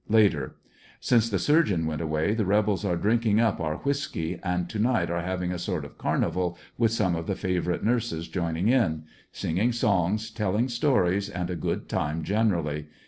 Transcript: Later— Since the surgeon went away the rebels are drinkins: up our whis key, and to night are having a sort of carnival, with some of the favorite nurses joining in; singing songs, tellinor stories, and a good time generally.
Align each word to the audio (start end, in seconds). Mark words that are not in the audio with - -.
Later— 0.09 0.55
Since 0.99 1.29
the 1.29 1.37
surgeon 1.37 1.85
went 1.85 2.01
away 2.01 2.33
the 2.33 2.43
rebels 2.43 2.83
are 2.83 2.97
drinkins: 2.97 3.39
up 3.39 3.59
our 3.59 3.75
whis 3.75 4.07
key, 4.07 4.39
and 4.41 4.67
to 4.67 4.79
night 4.79 5.11
are 5.11 5.21
having 5.21 5.51
a 5.51 5.59
sort 5.59 5.85
of 5.85 5.99
carnival, 5.99 6.57
with 6.75 6.89
some 6.91 7.15
of 7.15 7.27
the 7.27 7.35
favorite 7.35 7.83
nurses 7.83 8.27
joining 8.27 8.67
in; 8.67 9.03
singing 9.31 9.71
songs, 9.71 10.31
tellinor 10.31 10.69
stories, 10.71 11.29
and 11.29 11.51
a 11.51 11.55
good 11.55 11.87
time 11.87 12.23
generally. 12.23 12.87